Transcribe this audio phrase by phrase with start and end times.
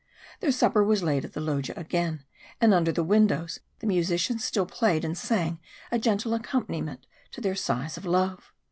[0.39, 2.23] Their supper was laid in the loggia again,
[2.59, 5.59] and under the windows the musicians still played and sang
[5.91, 8.51] a gentle accompaniment to their sighs of love.